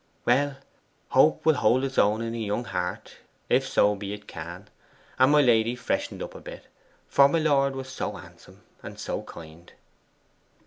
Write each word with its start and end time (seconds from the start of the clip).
Well, 0.25 0.57
hope 1.09 1.45
will 1.45 1.53
hold 1.53 1.83
its 1.83 1.99
own 1.99 2.23
in 2.23 2.33
a 2.33 2.37
young 2.39 2.63
heart, 2.63 3.17
if 3.49 3.67
so 3.67 3.93
be 3.95 4.13
it 4.13 4.27
can; 4.27 4.67
and 5.19 5.31
my 5.31 5.41
lady 5.41 5.75
freshened 5.75 6.23
up 6.23 6.33
a 6.33 6.39
bit, 6.41 6.65
for 7.07 7.27
my 7.29 7.37
lord 7.37 7.75
was 7.75 7.87
SO 7.89 8.13
handsome 8.13 8.63
and 8.81 8.97
kind. 9.27 9.71